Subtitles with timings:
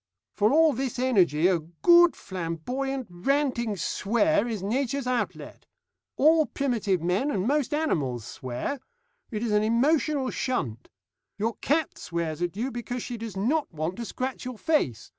[0.33, 5.67] For all this energy a good flamboyant, ranting swear is Nature's outlet.
[6.17, 8.79] All primitive men and most animals swear.
[9.29, 10.89] It is an emotional shunt.
[11.37, 15.07] Your cat swears at you because she does not want to scratch your face.